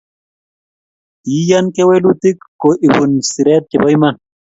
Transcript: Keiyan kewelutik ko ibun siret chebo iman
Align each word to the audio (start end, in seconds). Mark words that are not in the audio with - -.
Keiyan 1.23 1.65
kewelutik 1.75 2.37
ko 2.61 2.69
ibun 2.87 3.11
siret 3.31 3.63
chebo 3.69 3.87
iman 3.95 4.15